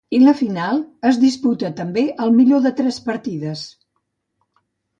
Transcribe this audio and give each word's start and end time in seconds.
I 0.17 0.19
la 0.21 0.31
final 0.37 0.79
es 1.09 1.19
disputa 1.23 1.71
també 1.81 2.07
al 2.25 2.33
millor 2.39 2.65
de 2.65 2.73
tres 2.81 2.99
partides. 3.13 3.69